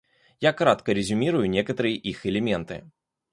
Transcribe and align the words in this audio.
Я 0.39 0.51
кратко 0.51 0.93
резюмирую 0.93 1.47
некоторые 1.47 1.95
их 1.95 2.25
элементы. 2.25 2.89